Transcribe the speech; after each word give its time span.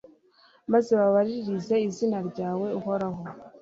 maze 0.71 0.91
babaririze 0.99 1.75
izina 1.87 2.19
ryawe, 2.29 2.67
uhoraho 2.79 3.21